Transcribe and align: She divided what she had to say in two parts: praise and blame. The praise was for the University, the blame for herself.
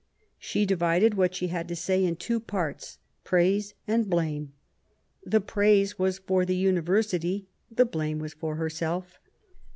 She 0.39 0.65
divided 0.65 1.13
what 1.13 1.35
she 1.35 1.49
had 1.49 1.67
to 1.67 1.75
say 1.75 2.03
in 2.03 2.15
two 2.15 2.39
parts: 2.39 2.97
praise 3.23 3.75
and 3.87 4.09
blame. 4.09 4.51
The 5.23 5.39
praise 5.39 5.99
was 5.99 6.17
for 6.17 6.43
the 6.43 6.55
University, 6.55 7.45
the 7.69 7.85
blame 7.85 8.27
for 8.29 8.55
herself. 8.55 9.19